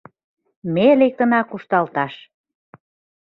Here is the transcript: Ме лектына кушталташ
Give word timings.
Ме 0.73 0.87
лектына 0.99 1.41
кушталташ 1.49 2.13